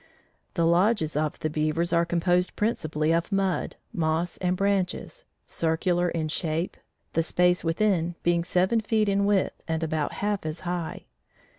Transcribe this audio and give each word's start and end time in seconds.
The 0.55 0.65
lodges 0.65 1.15
of 1.15 1.37
the 1.37 1.49
beavers 1.51 1.93
are 1.93 2.07
composed 2.07 2.55
principally 2.55 3.13
of 3.13 3.31
mud, 3.31 3.75
moss 3.93 4.37
and 4.37 4.57
branches, 4.57 5.25
circular 5.45 6.09
in 6.09 6.27
shape, 6.27 6.75
the 7.13 7.21
space 7.21 7.63
within 7.63 8.15
being 8.23 8.43
seven 8.43 8.81
feet 8.81 9.07
in 9.07 9.25
width 9.25 9.61
and 9.67 9.83
about 9.83 10.13
half 10.13 10.43
as 10.43 10.61
high. 10.61 11.05